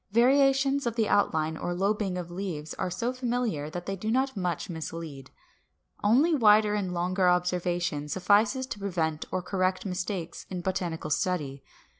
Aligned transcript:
Variations 0.13 0.87
of 0.87 0.95
the 0.95 1.07
outline 1.07 1.55
or 1.55 1.75
lobing 1.75 2.17
of 2.17 2.31
leaves 2.31 2.73
are 2.73 2.89
so 2.89 3.13
familiar 3.13 3.69
that 3.69 3.85
they 3.85 3.95
do 3.95 4.09
not 4.09 4.35
much 4.35 4.67
mislead. 4.67 5.29
Only 6.03 6.33
wider 6.33 6.73
and 6.73 6.91
longer 6.91 7.29
observation 7.29 8.07
suffices 8.09 8.65
to 8.65 8.79
prevent 8.79 9.25
or 9.31 9.43
correct 9.43 9.85
mistakes 9.85 10.47
in 10.49 10.61
botanical 10.61 11.11
study. 11.11 11.63